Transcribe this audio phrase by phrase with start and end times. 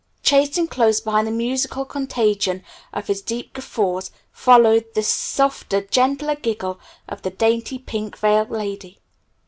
[0.23, 6.79] Chasing close behind the musical contagion of his deep guffaws followed the softer, gentler giggle
[7.07, 8.97] of the dainty pink veiled lady.